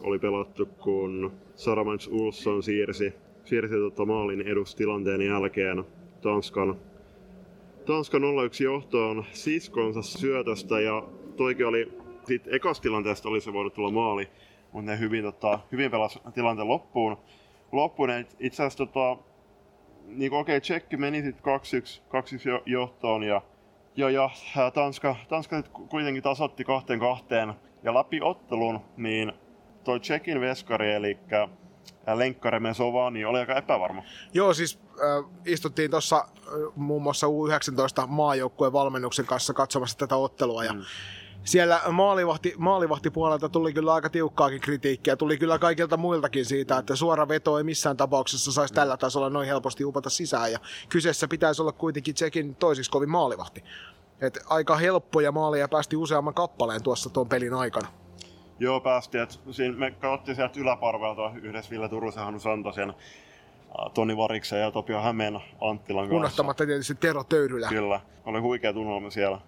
oli 0.00 0.18
pelattu, 0.18 0.66
kun 0.66 1.32
Saramans 1.56 2.08
Ulsson 2.12 2.62
siirsi, 2.62 3.14
siirsi 3.44 3.74
tota 3.74 4.04
maalin 4.04 4.40
edustilanteen 4.40 5.20
jälkeen 5.20 5.84
Tanskan 6.22 6.76
Tanska 7.88 8.18
0-1 8.18 8.20
johtoon 8.64 9.24
siskonsa 9.32 10.02
syötöstä 10.02 10.80
ja 10.80 11.02
toikin 11.36 11.66
oli, 11.66 11.92
sit 12.26 12.42
ekasta 12.46 12.82
tilanteesta 12.82 13.28
olisi 13.28 13.52
voinut 13.52 13.74
tulla 13.74 13.90
maali, 13.90 14.28
mutta 14.72 14.90
ne 14.90 14.98
hyvin, 14.98 15.24
tota, 15.24 15.58
hyvin 15.72 15.90
pelasi 15.90 16.18
tilanteen 16.34 16.68
loppuun. 16.68 17.16
Loppuun 17.72 18.10
itse 18.38 18.62
asiassa 18.62 18.86
tota, 18.86 19.16
niin 20.06 20.32
okei, 20.32 20.56
okay, 20.56 20.60
Tsekki 20.60 20.96
meni 20.96 21.22
sitten 21.22 21.54
2-1, 21.54 22.58
2-1 22.58 22.62
johtoon 22.66 23.22
ja, 23.22 23.42
ja, 23.96 24.10
ja 24.10 24.30
Tanska, 24.74 25.16
Tanska 25.28 25.62
kuitenkin 25.62 26.22
tasotti 26.22 26.64
kahteen 26.64 27.00
kahteen 27.00 27.54
ja 27.82 27.94
läpi 27.94 28.20
ottelun, 28.22 28.80
niin 28.96 29.32
toi 29.84 30.00
Tsekin 30.00 30.40
veskari, 30.40 30.92
eli 30.92 31.18
Lenkkaremme 32.14 32.72
niin 33.12 33.26
oli 33.26 33.38
aika 33.38 33.54
epävarma. 33.56 34.02
Joo, 34.34 34.54
siis 34.54 34.78
äh, 34.90 35.30
istuttiin 35.44 35.90
tuossa 35.90 36.16
äh, 36.16 36.52
muun 36.76 37.02
muassa 37.02 37.26
U19 37.26 38.06
maajoukkueen 38.06 38.72
valmennuksen 38.72 39.26
kanssa 39.26 39.54
katsomassa 39.54 39.98
tätä 39.98 40.16
ottelua 40.16 40.64
ja 40.64 40.72
mm. 40.72 40.82
Siellä 41.44 41.80
maalivahti, 41.90 42.54
maalivahtipuolelta 42.58 43.48
tuli 43.48 43.72
kyllä 43.72 43.94
aika 43.94 44.10
tiukkaakin 44.10 44.60
kritiikkiä. 44.60 45.16
Tuli 45.16 45.38
kyllä 45.38 45.58
kaikilta 45.58 45.96
muiltakin 45.96 46.44
siitä, 46.44 46.78
että 46.78 46.96
suora 46.96 47.28
veto 47.28 47.58
ei 47.58 47.64
missään 47.64 47.96
tapauksessa 47.96 48.52
saisi 48.52 48.74
tällä 48.74 48.96
tasolla 48.96 49.30
noin 49.30 49.48
helposti 49.48 49.84
upata 49.84 50.10
sisään. 50.10 50.52
Ja 50.52 50.58
kyseessä 50.88 51.28
pitäisi 51.28 51.62
olla 51.62 51.72
kuitenkin 51.72 52.14
Tsekin 52.14 52.54
toisiksi 52.54 52.90
kovin 52.90 53.10
maalivahti. 53.10 53.64
Et 54.20 54.38
aika 54.46 54.76
helppoja 54.76 55.32
maaleja 55.32 55.68
päästi 55.68 55.96
useamman 55.96 56.34
kappaleen 56.34 56.82
tuossa 56.82 57.10
tuon 57.10 57.28
pelin 57.28 57.54
aikana. 57.54 57.88
Joo, 58.58 58.80
päästiin. 58.80 59.22
Et 59.22 59.40
siinä 59.50 59.76
me 59.76 59.90
katsottiin 59.90 60.36
sieltä 60.36 60.60
yläparvelta 60.60 61.32
yhdessä 61.42 61.70
Ville 61.70 61.88
Turusen, 61.88 62.24
Hannu 62.24 62.40
Santosen, 62.40 62.94
Toni 63.94 64.16
Variksen 64.16 64.60
ja 64.60 64.70
Topio 64.70 65.00
Hämeen 65.00 65.40
Anttilan 65.60 66.04
kanssa. 66.04 66.16
Unohtamatta 66.16 66.66
tietysti 66.66 66.94
Tero 66.94 67.24
Töyrylä. 67.24 67.68
Kyllä, 67.68 68.00
oli 68.24 68.40
huikea 68.40 68.72
tunnelma 68.72 69.10
siellä, 69.10 69.40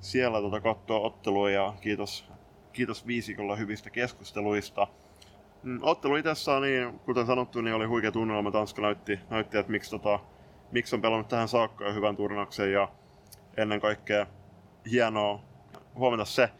siellä 0.00 0.40
tota 0.40 0.60
katsoa 0.60 1.00
ottelua 1.00 1.50
ja 1.50 1.74
kiitos, 1.80 2.24
kiitos 2.72 3.06
viisikolla 3.06 3.56
hyvistä 3.56 3.90
keskusteluista. 3.90 4.86
Mm, 5.62 5.78
ottelu 5.82 6.16
itsessään, 6.16 6.62
niin, 6.62 6.98
kuten 6.98 7.26
sanottu, 7.26 7.60
niin 7.60 7.74
oli 7.74 7.86
huikea 7.86 8.12
tunnelma. 8.12 8.50
Tanska 8.50 8.82
näytti, 8.82 9.20
näytti 9.30 9.58
että 9.58 9.72
miksi, 9.72 9.90
tota, 9.90 10.18
miksi 10.72 10.96
on 10.96 11.02
pelannut 11.02 11.28
tähän 11.28 11.48
saakka 11.48 11.84
ja 11.84 11.92
hyvän 11.92 12.16
turnauksen. 12.16 12.72
Ja 12.72 12.88
ennen 13.56 13.80
kaikkea 13.80 14.26
hienoa 14.90 15.40
huomata 15.94 16.24
se, 16.24 16.50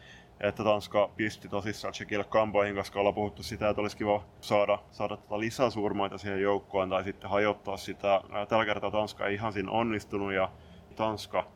että 0.48 0.64
Tanska 0.64 1.10
pisti 1.16 1.48
tosissaan 1.48 1.92
Tsekille 1.92 2.24
kampoihin, 2.24 2.76
koska 2.76 3.00
ollaan 3.00 3.14
puhuttu 3.14 3.42
sitä, 3.42 3.68
että 3.68 3.82
olisi 3.82 3.96
kiva 3.96 4.24
saada, 4.40 4.78
saada 4.90 5.16
tota 5.16 5.40
lisää 5.40 5.70
surmaita 5.70 6.18
siihen 6.18 6.42
joukkoon 6.42 6.90
tai 6.90 7.04
sitten 7.04 7.30
hajottaa 7.30 7.76
sitä. 7.76 8.20
Tällä 8.48 8.64
kertaa 8.64 8.90
Tanska 8.90 9.26
ei 9.26 9.34
ihan 9.34 9.52
siinä 9.52 9.70
onnistunut 9.70 10.32
ja 10.32 10.50
Tanska 10.96 11.46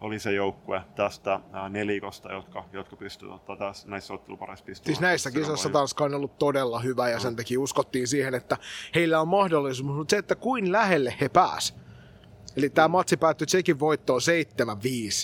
oli 0.00 0.18
se 0.18 0.32
joukkue 0.32 0.82
tästä 0.94 1.40
nelikosta, 1.68 2.32
jotka, 2.32 2.64
jotka 2.72 2.96
pystyivät 2.96 3.34
ottaa 3.34 3.56
tässä, 3.56 3.88
näissä 3.88 4.14
ottelupareissa 4.14 4.64
pistämään. 4.64 4.86
Siis 4.86 5.00
näissä 5.00 5.30
kisoissa 5.30 5.68
Tanska 5.68 6.04
on 6.04 6.14
ollut 6.14 6.38
todella 6.38 6.78
hyvä 6.78 7.08
ja 7.08 7.18
sen 7.18 7.36
takia 7.36 7.60
uskottiin 7.60 8.08
siihen, 8.08 8.34
että 8.34 8.56
heillä 8.94 9.20
on 9.20 9.28
mahdollisuus, 9.28 9.88
mutta 9.88 10.10
se, 10.10 10.18
että 10.18 10.34
kuin 10.34 10.72
lähelle 10.72 11.14
he 11.20 11.28
pääs. 11.28 11.76
Eli 12.56 12.70
tämä 12.70 12.88
matsi 12.88 13.16
päättyi 13.16 13.46
Tsekin 13.46 13.80
voittoon 13.80 14.20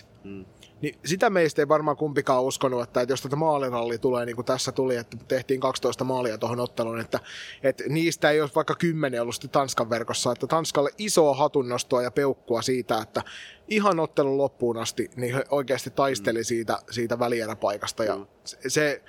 7-5. 0.03 0.07
Mm. 0.25 0.45
Niin 0.83 0.99
sitä 1.05 1.31
meistä 1.31 1.63
ei 1.63 1.69
varmaan 1.69 1.97
kumpikaan 1.97 2.43
uskonut, 2.43 2.83
että, 2.83 3.07
jos 3.09 3.23
tätä 3.23 3.37
maaliralli 3.37 3.99
tulee, 3.99 4.27
niin 4.27 4.37
kuin 4.37 4.47
tässä 4.47 4.73
tuli, 4.73 4.97
että 4.97 5.17
tehtiin 5.29 5.61
12 5.61 6.05
maalia 6.05 6.39
tuohon 6.39 6.61
otteluun, 6.61 7.01
että, 7.01 7.21
että 7.63 7.85
niistä 7.89 8.31
ei 8.31 8.41
olisi 8.41 8.55
vaikka 8.55 8.75
10 8.75 9.23
ollut 9.23 9.47
Tanskan 9.53 9.91
verkossa, 9.91 10.33
että 10.33 10.47
Tanskalle 10.47 10.91
isoa 10.99 11.35
hatunnostoa 11.35 12.03
ja 12.03 12.11
peukkua 12.11 12.63
siitä, 12.63 12.99
että 12.99 13.23
ihan 13.69 14.01
ottelun 14.01 14.39
loppuun 14.39 14.77
asti 14.77 15.11
niin 15.17 15.35
he 15.35 15.45
oikeasti 15.51 15.91
taisteli 15.91 16.45
siitä, 16.45 16.79
siitä 16.91 17.19
välieräpaikasta 17.19 18.05
ja 18.05 18.27
se, 18.45 19.03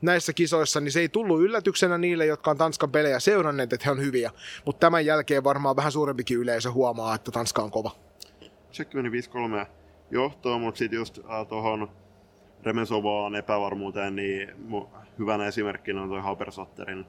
näissä 0.00 0.32
kisoissa, 0.32 0.80
niin 0.80 0.92
se 0.92 1.00
ei 1.00 1.08
tullut 1.08 1.40
yllätyksenä 1.40 1.98
niille, 1.98 2.26
jotka 2.26 2.50
on 2.50 2.58
Tanskan 2.58 2.90
pelejä 2.90 3.20
seuranneet, 3.20 3.72
että 3.72 3.84
he 3.84 3.90
on 3.90 4.00
hyviä. 4.00 4.30
Mutta 4.64 4.80
tämän 4.80 5.06
jälkeen 5.06 5.44
varmaan 5.44 5.76
vähän 5.76 5.92
suurempikin 5.92 6.38
yleisö 6.38 6.70
huomaa, 6.70 7.14
että 7.14 7.30
Tanska 7.30 7.62
on 7.62 7.70
kova. 7.70 7.90
Tsekki 8.70 8.96
meni 8.96 9.08
5-3 9.62 9.66
johtoon, 10.12 10.60
mutta 10.60 10.78
sitten 10.78 10.96
just 10.96 11.18
äh, 11.18 11.46
tuohon 11.48 11.90
Remesovaan 12.62 13.34
epävarmuuteen, 13.34 14.16
niin 14.16 14.48
hyvänä 15.18 15.46
esimerkkinä 15.46 16.02
on 16.02 16.08
tuo 16.08 16.20
Habersatterin 16.20 17.06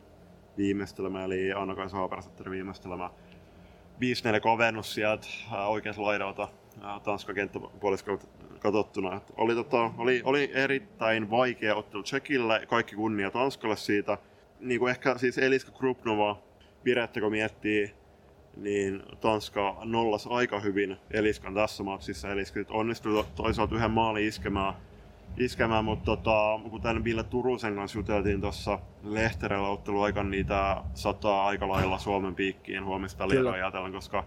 viimeistelmä, 0.58 1.24
eli 1.24 1.54
Anna-Kaisa 1.54 1.98
Habersatterin 1.98 2.52
viimeistelmä 2.52 3.10
5-4 4.38 4.40
kovennus 4.42 4.94
sieltä 4.94 5.28
äh, 5.54 5.70
oikeassa 5.70 6.04
laidalta 6.04 6.48
äh, 6.84 7.02
Tanskan 7.02 7.36
kenttäpuoliskon 7.36 8.20
katsottuna. 8.60 9.22
Oli, 9.38 9.56
tota, 9.56 9.92
oli, 9.98 10.22
oli, 10.26 10.52
erittäin 10.54 11.30
vaikea 11.30 11.76
ottelu 11.76 12.04
Tsekille, 12.04 12.66
kaikki 12.68 12.96
kunnia 12.96 13.32
Tanskalle 13.32 13.76
siitä. 13.76 14.18
Niin 14.60 14.80
kuin 14.80 14.90
ehkä 14.90 15.18
siis 15.18 15.38
Eliska 15.38 15.72
Krupnova, 15.72 16.42
Pirettä 16.84 17.20
kun 17.20 17.32
miettii, 17.32 17.96
niin 18.58 19.04
Tanska 19.22 19.78
nollas 19.84 20.28
aika 20.28 20.60
hyvin 20.60 20.98
Eliskan 21.12 21.54
tässä 21.54 21.84
matsissa. 21.84 22.30
Eliska 22.30 22.60
onnistui 22.70 23.26
toisaalta 23.36 23.76
yhden 23.76 23.92
maalin 23.92 24.28
iskemään, 24.28 24.74
iskemään 25.38 25.86
mutta 25.86 26.06
tota, 26.06 26.60
kuten 26.70 27.04
Ville 27.04 27.24
Turusen 27.24 27.76
kanssa 27.76 28.00
juteltiin 28.00 28.42
tuossa 28.42 28.80
Lehterellä 29.04 29.68
otteluaikan, 29.68 30.32
niin 30.32 30.46
tämä 30.46 30.84
sataa 30.94 31.48
aika 31.48 31.68
lailla 31.68 31.98
Suomen 31.98 32.36
piikkiin 32.36 32.86
huomista 32.86 33.24
ajatellen, 33.54 33.92
koska 33.92 34.24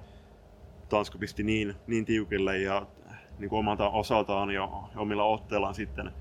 Tanska 0.89 1.19
pisti 1.19 1.43
niin, 1.43 1.75
niin 1.87 2.05
tiukille 2.05 2.59
ja 2.59 2.87
niin 3.39 3.51
kuin 3.51 3.59
omalta 3.59 3.89
osaltaan 3.89 4.51
ja 4.51 4.69
omilla 4.97 5.25
otteillaan 5.25 5.75
sitten 5.75 6.13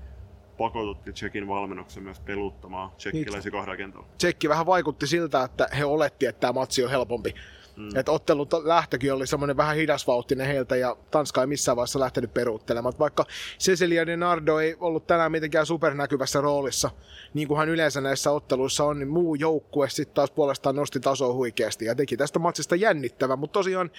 pakotutti 0.58 1.12
Tsekin 1.12 1.48
valmennuksen 1.48 2.02
myös 2.02 2.20
peluttamaan 2.20 2.90
tsekkiläisiä 2.96 3.50
kohdalla 3.50 3.76
kentällä. 3.76 4.06
Tsekki 4.18 4.48
vähän 4.48 4.66
vaikutti 4.66 5.06
siltä, 5.06 5.44
että 5.44 5.68
he 5.78 5.84
oletti, 5.84 6.26
että 6.26 6.40
tämä 6.40 6.52
matsi 6.52 6.84
on 6.84 6.90
helpompi 6.90 7.34
Mm. 7.76 7.96
Että 7.96 8.12
ottelun 8.12 8.48
lähtökin 8.64 9.12
oli 9.12 9.26
semmoinen 9.26 9.56
vähän 9.56 9.76
hidasvauhtinen 9.76 10.46
heiltä 10.46 10.76
ja 10.76 10.96
Tanska 11.10 11.40
ei 11.40 11.46
missään 11.46 11.76
vaiheessa 11.76 12.00
lähtenyt 12.00 12.34
peruuttelemaan. 12.34 12.94
Vaikka 12.98 13.24
Cecilia 13.58 14.06
de 14.06 14.16
Nardo 14.16 14.58
ei 14.58 14.76
ollut 14.80 15.06
tänään 15.06 15.32
mitenkään 15.32 15.66
supernäkyvässä 15.66 16.40
roolissa, 16.40 16.90
niin 17.34 17.48
kuin 17.48 17.58
hän 17.58 17.68
yleensä 17.68 18.00
näissä 18.00 18.30
otteluissa 18.30 18.84
on, 18.84 18.98
niin 18.98 19.08
muu 19.08 19.34
joukkue 19.34 19.88
sitten 19.88 20.14
taas 20.14 20.30
puolestaan 20.30 20.76
nosti 20.76 21.00
tasoa 21.00 21.32
huikeasti 21.32 21.84
ja 21.84 21.94
teki 21.94 22.16
tästä 22.16 22.38
matsista 22.38 22.76
jännittävän. 22.76 23.38
Mutta 23.38 23.52
tosiaan 23.52 23.90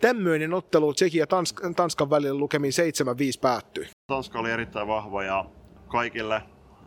tämmöinen 0.00 0.54
ottelu 0.54 0.94
Tsekin 0.94 1.18
ja 1.18 1.26
Tansk- 1.26 1.74
Tanskan 1.74 2.10
välillä 2.10 2.38
lukemin 2.38 2.72
7-5 2.72 3.40
päättyi. 3.40 3.88
Tanska 4.06 4.38
oli 4.38 4.50
erittäin 4.50 4.88
vahva 4.88 5.24
ja 5.24 5.44
kaikille 5.88 6.42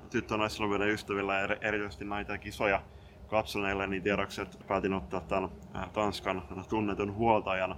tyttö- 0.10 0.36
ja 0.80 0.86
ystävillä 0.86 1.42
erityisesti 1.62 2.06
näitä 2.06 2.38
kisoja 2.38 2.82
katsoneille 3.28 3.88
niin 3.88 4.04
tiedoksi, 4.04 4.42
että 4.42 4.58
päätin 4.68 4.94
ottaa 4.94 5.22
tämän 5.22 5.50
Tanskan 5.94 6.42
tunnetun 6.70 7.16
huoltajan 7.16 7.76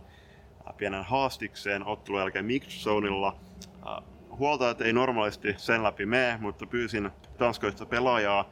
pienen 0.77 1.03
haastikseen 1.03 1.85
ottelun 1.85 2.19
jälkeen 2.19 2.45
Mixed 2.45 2.83
Zoneilla. 2.83 3.35
Huoltajat 4.29 4.81
ei 4.81 4.93
normaalisti 4.93 5.53
sen 5.57 5.83
läpi 5.83 6.05
mene, 6.05 6.37
mutta 6.41 6.65
pyysin 6.65 7.09
tanskoista 7.37 7.85
pelaajaa, 7.85 8.49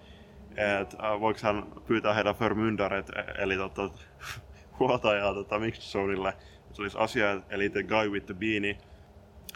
että 0.80 0.98
voiko 1.20 1.40
hän 1.44 1.64
pyytää 1.86 2.14
heidän 2.14 2.36
förmyndaret, 2.36 3.12
eli 3.38 3.56
tota, 3.56 3.90
huoltajaa 4.80 5.34
tota 5.34 5.60
Mixed 5.60 5.84
Zoneille. 5.84 6.34
Se 6.74 6.82
olisi 6.82 6.98
asia, 6.98 7.42
eli 7.50 7.70
The 7.70 7.84
Guy 7.84 8.10
with 8.10 8.26
the 8.26 8.34
Beanie. 8.34 8.78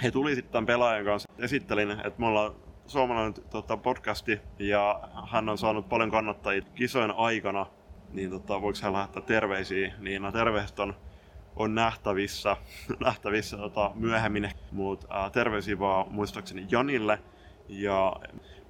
He 0.04 0.12
tuli 0.12 0.36
sitten 0.36 0.52
tämän 0.52 0.66
pelaajan 0.66 1.06
kanssa. 1.06 1.34
Esittelin, 1.40 1.92
että 1.92 2.14
me 2.18 2.26
ollaan 2.26 2.56
suomalainen 2.88 3.34
tota, 3.50 3.78
podcasti 3.78 4.40
ja 4.60 5.00
hän 5.32 5.50
on 5.50 5.58
saanut 5.58 5.90
paljon 5.90 6.12
kannattajia 6.12 6.66
kisojen 6.76 7.12
aikana, 7.12 7.66
niin 8.14 8.30
tota, 8.30 8.62
voiko 8.62 8.80
hän 8.84 8.94
lähettää 8.94 9.22
terveisiä, 9.22 9.94
niin 10.00 10.22
nämä 10.22 10.32
terveiset 10.32 10.80
on, 10.80 10.96
on 11.56 11.76
nähtävissä, 11.76 12.58
nähtävissä 13.06 13.58
tota, 13.58 13.92
myöhemmin, 13.96 14.50
mutta 14.72 15.30
terveisiä 15.34 15.80
vaan 15.80 16.12
muistaakseni 16.12 16.68
Janille 16.72 17.20
ja 17.70 18.14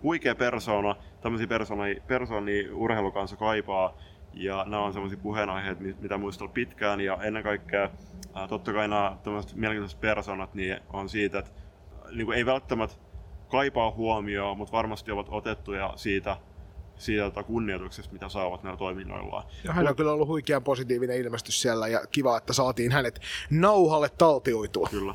huikea 0.03 0.35
persona, 0.35 0.95
tämmöisiä 1.21 1.47
persoonia, 1.47 2.01
persoonia 2.07 2.75
urheilu 2.75 3.11
kanssa 3.11 3.35
kaipaa. 3.35 3.93
Ja 4.33 4.65
nämä 4.67 4.83
on 4.83 4.93
sellaisia 4.93 5.19
puheenaiheet, 5.23 5.79
mitä 5.79 6.17
muistella 6.17 6.51
pitkään. 6.53 7.01
Ja 7.01 7.17
ennen 7.21 7.43
kaikkea 7.43 7.89
totta 8.49 8.73
kai 8.73 8.87
nämä 8.87 9.17
mielenkiintoiset 9.55 10.01
persoonat 10.01 10.53
niin 10.53 10.79
on 10.93 11.09
siitä, 11.09 11.39
että 11.39 11.51
niin 12.11 12.25
kuin 12.25 12.37
ei 12.37 12.45
välttämättä 12.45 12.95
kaipaa 13.51 13.91
huomioon, 13.91 14.57
mutta 14.57 14.71
varmasti 14.71 15.11
ovat 15.11 15.27
otettuja 15.29 15.93
siitä, 15.95 16.37
siitä 16.97 17.43
kunnioituksesta, 17.43 18.13
mitä 18.13 18.29
saavat 18.29 18.63
näillä 18.63 18.77
toiminnoillaan. 18.77 19.43
Ja 19.63 19.73
hän 19.73 19.87
on 19.87 19.95
kyllä 19.95 20.11
ollut 20.11 20.27
huikean 20.27 20.63
positiivinen 20.63 21.17
ilmestys 21.17 21.61
siellä 21.61 21.87
ja 21.87 22.01
kiva, 22.11 22.37
että 22.37 22.53
saatiin 22.53 22.91
hänet 22.91 23.21
nauhalle 23.49 24.09
taltioitua. 24.17 24.87
Kyllä. 24.91 25.13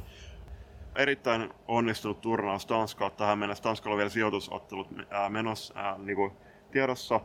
Erittäin 0.96 1.50
onnistunut 1.68 2.20
turnaus 2.20 2.66
Tanskaa 2.66 3.10
tähän 3.10 3.38
mennessä. 3.38 3.62
Tanskalla 3.62 3.94
on 3.94 3.98
vielä 3.98 4.10
sijoitusottelut 4.10 4.88
menossa 5.28 5.74
ää, 5.76 5.98
niin 5.98 6.16
kuin 6.16 6.32
tiedossa. 6.70 7.20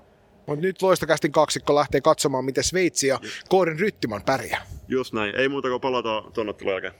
Mutta 0.47 0.61
nyt 0.61 0.81
loistakästin 0.81 1.31
kaksikko 1.31 1.75
lähtee 1.75 2.01
katsomaan, 2.01 2.45
miten 2.45 2.63
Sveitsi 2.63 3.07
ja 3.07 3.19
Koorin 3.49 3.79
Ryttiman 3.79 4.21
pärjää. 4.25 4.65
Just 4.87 5.13
näin. 5.13 5.35
Ei 5.35 5.49
muuta 5.49 5.69
kuin 5.69 5.81
palata 5.81 6.23
tuonne 6.33 6.53
jälkeen. 6.65 6.93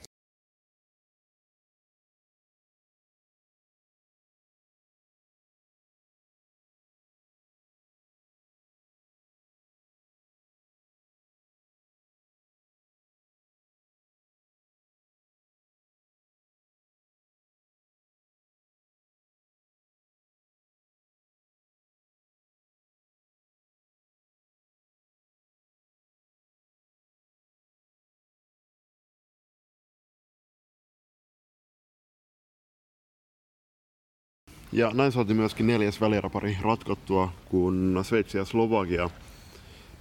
Ja 34.72 34.90
näin 34.94 35.12
saatiin 35.12 35.36
myöskin 35.36 35.66
neljäs 35.66 36.00
välierapari 36.00 36.56
ratkottua, 36.60 37.32
kun 37.44 38.00
Sveitsi 38.02 38.38
ja 38.38 38.44
Slovakia 38.44 39.10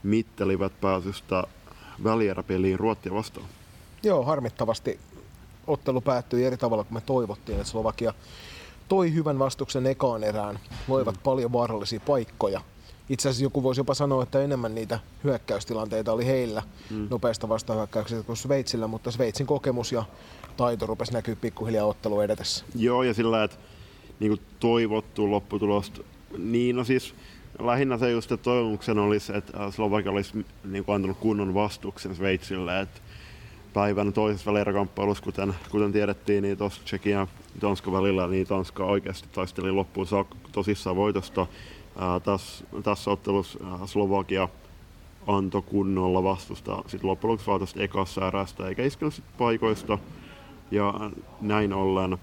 mittelivät 0.03 0.81
pääsystä 0.81 1.43
välieräpeliin 2.03 2.79
Ruottia 2.79 3.13
vastaan. 3.13 3.45
Joo, 4.03 4.23
harmittavasti 4.23 4.99
ottelu 5.67 6.01
päättyi 6.01 6.45
eri 6.45 6.57
tavalla 6.57 6.83
kuin 6.83 6.93
me 6.93 7.01
toivottiin, 7.01 7.57
että 7.57 7.71
Slovakia 7.71 8.13
toi 8.87 9.13
hyvän 9.13 9.39
vastuksen 9.39 9.85
ekaan 9.85 10.23
erään, 10.23 10.59
loivat 10.87 11.15
mm. 11.15 11.21
paljon 11.23 11.53
vaarallisia 11.53 11.99
paikkoja. 11.99 12.61
Itse 13.09 13.29
asiassa 13.29 13.43
joku 13.43 13.63
voisi 13.63 13.79
jopa 13.81 13.93
sanoa, 13.93 14.23
että 14.23 14.41
enemmän 14.41 14.75
niitä 14.75 14.99
hyökkäystilanteita 15.23 16.11
oli 16.11 16.25
heillä 16.25 16.63
mm. 16.89 17.07
nopeasta 17.09 17.49
vastahyökkäyksestä 17.49 18.23
kuin 18.23 18.37
Sveitsillä, 18.37 18.87
mutta 18.87 19.11
Sveitsin 19.11 19.47
kokemus 19.47 19.91
ja 19.91 20.03
taito 20.57 20.85
rupesi 20.85 21.13
näkyy 21.13 21.35
pikkuhiljaa 21.35 21.85
ottelu 21.85 22.21
edetessä. 22.21 22.65
Joo, 22.75 23.03
ja 23.03 23.13
sillä, 23.13 23.43
että 23.43 23.57
niin 24.21 24.31
kuin 24.31 24.41
toivottu 24.59 25.31
lopputulosta. 25.31 26.01
Niin, 26.37 26.75
no 26.75 26.83
siis 26.83 27.15
lähinnä 27.59 27.97
se 27.97 28.11
just, 28.11 28.31
että 28.31 28.43
toivomuksen 28.43 28.99
olisi, 28.99 29.37
että 29.37 29.71
Slovakia 29.71 30.11
olisi 30.11 30.45
niin 30.63 30.85
kuin 30.85 30.95
antanut 30.95 31.17
kunnon 31.17 31.53
vastuksen 31.53 32.15
Sveitsille, 32.15 32.79
että 32.79 33.01
päivän 33.73 34.13
toisessa 34.13 34.51
välieräkamppailussa, 34.51 35.23
kuten, 35.23 35.53
kuten 35.71 35.91
tiedettiin, 35.91 36.41
niin 36.41 36.57
tuossa 36.57 36.83
Tsekin 36.83 37.11
ja 37.11 37.27
Tanskan 37.59 37.93
välillä, 37.93 38.27
niin 38.27 38.47
Tanska 38.47 38.85
oikeasti 38.85 39.29
taisteli 39.31 39.71
loppuun 39.71 40.07
tosissaan 40.51 40.95
voitosta. 40.95 41.47
tässä, 42.23 42.65
tässä 42.83 43.11
ottelussa 43.11 43.59
Slovakia 43.85 44.49
antoi 45.27 45.61
kunnolla 45.61 46.23
vastusta 46.23 46.83
sitten 46.87 47.09
loppujen 47.09 47.39
lopuksi 47.47 47.83
ekassa 47.83 48.27
erästä, 48.27 48.67
eikä 48.67 48.83
iskenyt 48.83 49.23
paikoista. 49.37 49.97
Ja 50.71 51.11
näin 51.41 51.73
ollen 51.73 52.17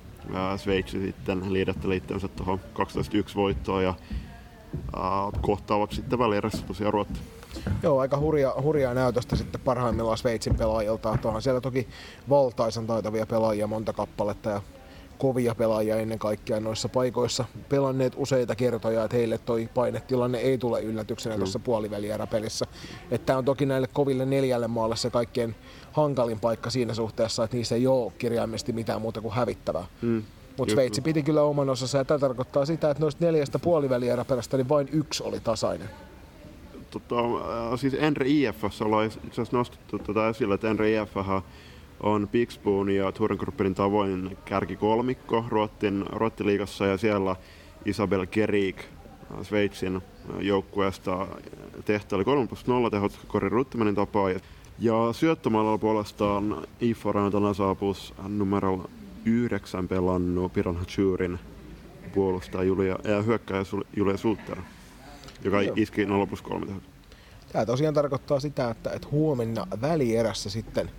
Sveitsi 0.57 1.01
sitten 1.01 1.53
liidetteli 1.53 1.97
itsensä 1.97 2.29
tuohon 2.29 2.61
12-1 2.79 3.35
voittoon 3.35 3.85
ja 3.85 3.95
kohtaavat 5.41 5.93
sitten 5.93 6.19
välierässä 6.19 6.67
tosiaan 6.67 6.93
Ruotti. 6.93 7.21
Joo, 7.83 7.99
aika 7.99 8.19
hurja, 8.19 8.55
hurjaa 8.63 8.95
näytöstä 8.95 9.37
sitten 9.37 9.61
parhaimmillaan 9.61 10.19
Sveitsin 10.19 10.57
pelaajilta. 10.57 11.19
Tuohan 11.23 11.43
siellä 11.43 11.61
toki 11.61 11.89
valtaisan 12.29 12.87
taitavia 12.87 13.27
pelaajia 13.27 13.67
monta 13.67 13.93
kappaletta 13.93 14.51
ja 14.51 14.63
kovia 15.19 15.55
pelaajia 15.55 15.97
ennen 15.97 16.19
kaikkea 16.19 16.61
noissa 16.61 16.89
paikoissa 16.89 17.45
pelanneet 17.69 18.13
useita 18.17 18.55
kertoja, 18.55 19.05
että 19.05 19.17
heille 19.17 19.39
toi 19.39 19.69
painetilanne 19.75 20.39
ei 20.39 20.59
tule 20.59 20.83
yllätyksenä 20.83 21.35
mm. 21.35 21.39
tuossa 21.39 21.59
puolivälieräpelissä. 21.59 22.67
Tämä 23.27 23.39
on 23.39 23.45
toki 23.45 23.67
näille 23.67 23.89
koville 23.93 24.27
neljälle 24.27 24.69
maalle 24.69 24.97
se 24.97 25.11
kaikkein 25.11 25.55
hankalin 25.93 26.41
paikka 26.41 26.71
siinä 26.71 26.95
suhteessa, 26.95 27.45
että 27.45 27.57
niissä 27.57 27.75
ei 27.75 27.87
ole 27.87 28.13
kirjaimesti 28.19 28.73
mitään 28.73 29.01
muuta 29.01 29.21
kuin 29.21 29.35
hävittävää. 29.35 29.87
Mm. 30.03 30.23
Mutta 30.59 30.75
Sveitsi 30.75 31.01
piti 31.01 31.23
kyllä 31.23 31.43
oman 31.43 31.71
osansa 31.71 31.99
ja 31.99 32.05
tämä 32.05 32.19
tarkoittaa 32.19 32.65
sitä, 32.65 32.91
että 32.91 33.01
noista 33.01 33.25
neljästä 33.25 33.59
puolivälieräperästä 33.59 34.57
niin 34.57 34.69
vain 34.69 34.89
yksi 34.93 35.23
oli 35.23 35.41
tasainen 35.41 35.89
tota, 36.91 37.17
siis 37.77 37.95
Enri 37.95 38.43
IFS 38.43 38.83
ollaan 38.83 39.07
itse 39.07 39.43
nostettu 39.53 39.99
tätä 39.99 40.29
esille, 40.29 40.55
että 40.55 40.71
Enri 40.71 40.97
IF 40.97 41.17
on 42.01 42.29
Pixboon 42.29 42.91
ja 42.91 43.13
Tourengrupperin 43.13 43.75
tavoin 43.75 44.39
kärkikolmikko 44.45 45.45
Ruottin, 45.49 46.05
Ruottiliigassa 46.13 46.87
ja 46.87 46.97
siellä 46.97 47.37
Isabel 47.85 48.27
Kerik 48.27 48.85
Sveitsin 49.43 50.03
joukkueesta 50.41 51.27
tehtäili 51.85 52.25
3 52.25 52.47
plus 52.47 52.67
0 52.67 52.91
tehot 52.91 53.19
Kori 53.27 53.49
Ruttemanin 53.49 53.95
tapaa. 53.95 54.31
Ja 54.79 55.13
syöttömaalla 55.13 55.79
puolestaan 55.79 56.67
Iforan 56.81 57.33
tänä 57.33 57.55
saapus 57.55 58.15
numero 58.29 58.91
9 59.25 59.89
pelannut 59.89 60.53
Piran 60.53 60.77
Hachurin 60.77 61.39
puolustaja 62.15 62.65
Julia, 62.65 62.99
ja 63.05 63.23
hyökkäjä 63.23 63.63
Julia 63.97 64.17
Sulter, 64.17 64.59
joka 65.45 65.63
Joo. 65.63 65.75
iski 65.77 66.05
0 66.05 66.27
plus 66.27 66.43
3 66.43 66.67
tehot. 66.67 66.83
Tämä 67.53 67.67
tosiaan 67.67 67.95
tarkoittaa 67.95 68.41
sitä, 68.41 68.71
että, 68.71 68.91
että 68.91 69.09
huomenna 69.11 69.67
välierässä 69.81 70.51
sitten– 70.51 70.91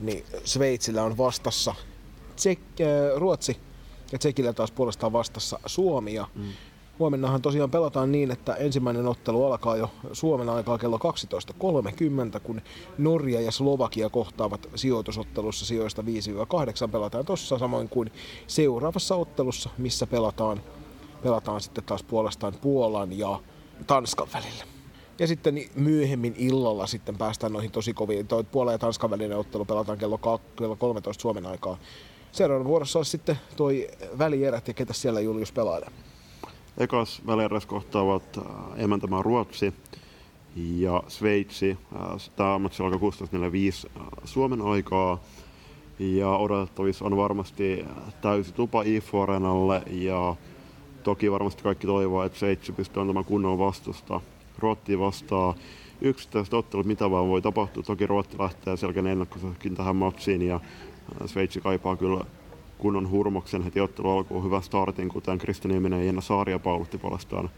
niin 0.00 0.24
Sveitsillä 0.44 1.02
on 1.02 1.18
vastassa 1.18 1.74
Tsek, 2.36 2.60
äh, 2.80 2.86
Ruotsi 3.16 3.56
ja 4.12 4.18
Tsekillä 4.18 4.52
taas 4.52 4.70
puolestaan 4.70 5.12
vastassa 5.12 5.60
Suomi. 5.66 6.14
Ja 6.14 6.28
mm. 6.34 6.44
Huomennahan 6.98 7.42
tosiaan 7.42 7.70
pelataan 7.70 8.12
niin, 8.12 8.30
että 8.30 8.54
ensimmäinen 8.54 9.06
ottelu 9.06 9.44
alkaa 9.44 9.76
jo 9.76 9.90
Suomen 10.12 10.48
aikaa 10.48 10.78
kello 10.78 10.98
12.30, 12.34 12.40
kun 12.40 12.60
Norja 12.98 13.40
ja 13.40 13.52
Slovakia 13.52 14.10
kohtaavat 14.10 14.68
sijoitusottelussa 14.74 15.66
sijoista 15.66 16.02
5-8 16.86 16.88
pelataan 16.90 17.26
tuossa 17.26 17.58
samoin 17.58 17.88
kuin 17.88 18.12
seuraavassa 18.46 19.16
ottelussa, 19.16 19.70
missä 19.78 20.06
pelataan, 20.06 20.62
pelataan 21.22 21.60
sitten 21.60 21.84
taas 21.84 22.02
puolestaan 22.02 22.54
Puolan 22.60 23.18
ja 23.18 23.40
Tanskan 23.86 24.28
välillä. 24.34 24.77
Ja 25.18 25.26
sitten 25.26 25.64
myöhemmin 25.74 26.34
illalla 26.38 26.86
sitten 26.86 27.18
päästään 27.18 27.52
noihin 27.52 27.70
tosi 27.70 27.94
koviin. 27.94 28.26
Toi 28.26 28.44
Puola 28.44 28.72
ja 28.72 28.78
Tanskan 28.78 29.10
välinen 29.10 29.38
ottelu 29.38 29.64
pelataan 29.64 29.98
kello, 29.98 30.40
kello 30.56 30.76
13 30.76 31.22
Suomen 31.22 31.46
aikaa. 31.46 31.78
Seuraavan 32.32 32.66
vuorossa 32.66 32.98
olisi 32.98 33.10
sitten 33.10 33.38
toi 33.56 33.88
välierät 34.18 34.68
ja 34.68 34.74
ketä 34.74 34.92
siellä 34.92 35.20
Julius 35.20 35.52
pelaa. 35.52 35.80
Ekas 36.78 37.22
välieräs 37.26 37.66
kohtaavat 37.66 38.38
äh, 38.38 38.44
emäntämään 38.76 39.24
Ruotsi 39.24 39.74
ja 40.56 41.02
Sveitsi. 41.08 41.78
Äh, 41.96 42.30
tämä 42.36 42.58
matsi 42.58 42.82
alkaa 42.82 42.98
16.45 42.98 44.00
äh, 44.00 44.06
Suomen 44.24 44.62
aikaa. 44.62 45.20
Ja 45.98 46.36
odotettavissa 46.36 47.04
on 47.04 47.16
varmasti 47.16 47.84
täysi 48.20 48.52
tupa 48.52 48.82
Areenalle 49.22 49.82
ja 49.90 50.36
toki 51.02 51.30
varmasti 51.30 51.62
kaikki 51.62 51.86
toivoo, 51.86 52.22
että 52.22 52.38
Sveitsi 52.38 52.72
pystyy 52.72 53.00
antamaan 53.00 53.24
kunnon 53.24 53.58
vastusta 53.58 54.20
Ruotti 54.58 54.98
vastaa 54.98 55.54
yksittäiset 56.00 56.54
ottelut, 56.54 56.86
mitä 56.86 57.10
vaan 57.10 57.28
voi 57.28 57.42
tapahtua. 57.42 57.82
Toki 57.82 58.06
Ruotti 58.06 58.38
lähtee 58.38 58.76
selkeän 58.76 59.06
ennakkoisesti 59.06 59.70
tähän 59.70 59.96
matsiin 59.96 60.42
ja 60.42 60.54
äh, 60.54 61.26
Sveitsi 61.26 61.60
kaipaa 61.60 61.96
kyllä 61.96 62.24
kunnon 62.78 63.10
hurmoksen 63.10 63.62
heti 63.62 63.80
ottelu 63.80 64.10
alkuun 64.10 64.44
hyvän 64.44 64.62
startin, 64.62 65.08
kuten 65.08 65.38
Kristi 65.38 65.68
Nieminen 65.68 65.98
ja 65.98 66.04
Jenna 66.04 66.20
Saaria 66.20 66.58
paulutti 66.58 66.98
puolestaan 66.98 67.50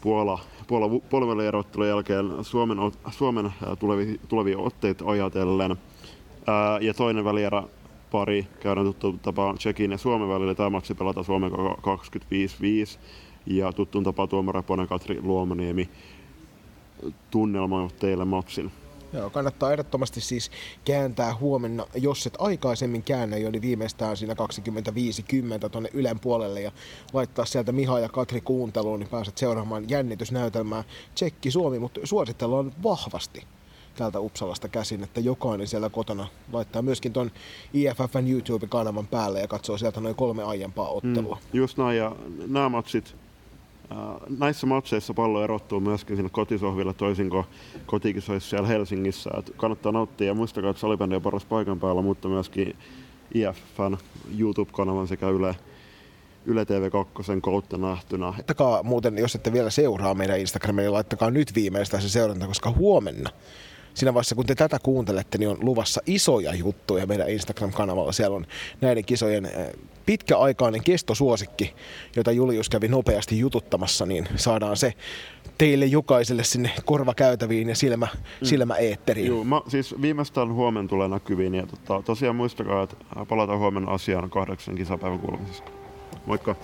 Puola, 0.00 0.38
Puola 0.66 1.00
puolivälierottelun 1.10 1.88
jälkeen 1.88 2.26
Suomen, 2.42 2.78
Suomen 3.10 3.46
äh, 3.46 3.52
tulevi, 3.78 4.20
tulevia 4.28 4.58
otteita 4.58 5.04
ajatellen. 5.06 5.76
Ää, 6.46 6.74
äh, 6.74 6.82
ja 6.82 6.94
toinen 6.94 7.24
välierä 7.24 7.62
pari 8.10 8.46
käydään 8.60 8.86
tuttu 8.86 9.12
tapaan 9.22 9.58
Tsekin 9.58 9.90
ja 9.90 9.98
Suomen 9.98 10.28
välillä. 10.28 10.54
Tämä 10.54 10.70
matsi 10.70 10.94
pelataan 10.94 11.24
Suomen 11.24 11.52
25-5 11.52 11.54
ja 13.50 13.72
tuttuun 13.72 14.04
tapaa 14.04 14.26
tuomaraponen 14.26 14.88
Katri 14.88 15.22
Luomaniemi 15.22 15.88
tunnelmoivat 17.30 17.96
teille 17.96 18.24
matsin. 18.24 18.72
Joo, 19.12 19.30
kannattaa 19.30 19.72
ehdottomasti 19.72 20.20
siis 20.20 20.50
kääntää 20.84 21.34
huomenna, 21.34 21.86
jos 21.94 22.26
et 22.26 22.34
aikaisemmin 22.38 23.02
käännä 23.02 23.36
jo, 23.36 23.50
niin 23.50 23.62
viimeistään 23.62 24.16
siinä 24.16 24.34
25-10 25.64 25.68
tuonne 25.68 25.90
Ylen 25.92 26.20
puolelle 26.20 26.60
ja 26.60 26.72
laittaa 27.12 27.44
sieltä 27.44 27.72
Miha 27.72 27.98
ja 27.98 28.08
Katri 28.08 28.40
kuunteluun, 28.40 29.00
niin 29.00 29.08
pääset 29.08 29.38
seuraamaan 29.38 29.90
jännitysnäytelmää 29.90 30.84
Tsekki 31.14 31.50
Suomi, 31.50 31.78
mutta 31.78 32.00
suositellaan 32.04 32.72
vahvasti 32.82 33.44
täältä 33.96 34.20
Uppsalasta 34.20 34.68
käsin, 34.68 35.04
että 35.04 35.20
jokainen 35.20 35.66
siellä 35.66 35.90
kotona 35.90 36.26
laittaa 36.52 36.82
myöskin 36.82 37.12
ton 37.12 37.30
IFFn 37.74 38.28
YouTube-kanavan 38.28 39.06
päälle 39.06 39.40
ja 39.40 39.48
katsoo 39.48 39.78
sieltä 39.78 40.00
noin 40.00 40.14
kolme 40.14 40.42
aiempaa 40.42 40.88
ottelua. 40.88 41.38
Mm, 41.52 41.58
just 41.58 41.78
näin, 41.78 41.96
ja 41.96 42.16
nämä 42.46 42.68
matsit 42.68 43.16
näissä 44.38 44.66
matseissa 44.66 45.14
pallo 45.14 45.44
erottuu 45.44 45.80
myöskin 45.80 46.16
sinne 46.16 46.30
kotisohville 46.30 46.94
toisin 46.94 47.30
kuin 47.30 47.44
kotikisoissa 47.86 48.50
siellä 48.50 48.68
Helsingissä. 48.68 49.30
Et 49.38 49.52
kannattaa 49.56 49.92
nauttia 49.92 50.26
ja 50.26 50.34
muistakaa, 50.34 50.70
että 50.70 50.80
salibändi 50.80 51.16
on 51.16 51.22
paras 51.22 51.44
paikan 51.44 51.80
päällä, 51.80 52.02
mutta 52.02 52.28
myöskin 52.28 52.76
IFFn 53.34 53.96
YouTube-kanavan 54.38 55.08
sekä 55.08 55.28
Yle, 55.28 55.56
Yle 56.46 56.62
TV2 56.62 57.40
kautta 57.40 57.78
nähtynä. 57.78 58.26
Laittakaa 58.26 58.82
muuten, 58.82 59.18
jos 59.18 59.34
ette 59.34 59.52
vielä 59.52 59.70
seuraa 59.70 60.14
meidän 60.14 60.40
Instagramia, 60.40 60.82
niin 60.82 60.92
laittakaa 60.92 61.30
nyt 61.30 61.54
viimeistään 61.54 62.02
se 62.02 62.08
seuranta, 62.08 62.46
koska 62.46 62.70
huomenna 62.70 63.30
siinä 63.94 64.14
vaiheessa, 64.14 64.34
kun 64.34 64.46
te 64.46 64.54
tätä 64.54 64.78
kuuntelette, 64.82 65.38
niin 65.38 65.48
on 65.48 65.58
luvassa 65.60 66.00
isoja 66.06 66.54
juttuja 66.54 67.06
meidän 67.06 67.28
Instagram-kanavalla. 67.28 68.12
Siellä 68.12 68.36
on 68.36 68.46
näiden 68.80 69.04
kisojen 69.04 69.46
eh, 69.46 69.72
pitkäaikainen 70.08 70.84
kestosuosikki, 70.84 71.74
jota 72.16 72.32
Julius 72.32 72.68
kävi 72.68 72.88
nopeasti 72.88 73.38
jututtamassa, 73.38 74.06
niin 74.06 74.28
saadaan 74.36 74.76
se 74.76 74.94
teille 75.58 75.86
jokaiselle 75.86 76.44
sinne 76.44 76.70
korvakäytäviin 76.84 77.68
ja 77.68 77.76
silmä, 77.76 78.06
mm. 78.14 78.46
silmä 78.46 78.74
eetteriin. 78.74 79.26
Joo, 79.26 79.44
mä, 79.44 79.60
siis 79.68 79.94
viimeistään 80.02 80.52
huomenna 80.52 80.88
tulee 80.88 81.08
näkyviin 81.08 81.54
ja 81.54 81.66
tota, 81.66 82.02
tosiaan 82.02 82.36
muistakaa, 82.36 82.82
että 82.82 82.96
palataan 83.28 83.58
huomenna 83.58 83.92
asiaan 83.92 84.30
kahdeksan 84.30 84.74
kisapäivän 84.74 85.18
kuulumisessa. 85.18 85.64
Moikka! 86.26 86.56